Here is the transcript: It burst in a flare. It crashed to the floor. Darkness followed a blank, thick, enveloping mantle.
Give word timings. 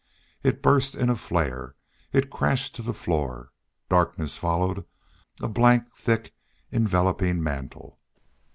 It 0.41 0.63
burst 0.63 0.95
in 0.95 1.11
a 1.11 1.15
flare. 1.15 1.75
It 2.11 2.31
crashed 2.31 2.73
to 2.73 2.81
the 2.81 2.91
floor. 2.91 3.51
Darkness 3.87 4.35
followed 4.35 4.83
a 5.39 5.47
blank, 5.47 5.91
thick, 5.91 6.33
enveloping 6.71 7.43
mantle. 7.43 7.99